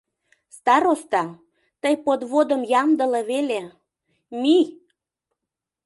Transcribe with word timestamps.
Староста, 0.57 1.23
тый 1.81 1.95
подводым 2.05 2.61
ямдыле 2.81 3.21
веле, 3.31 3.61
мий! 4.41 4.67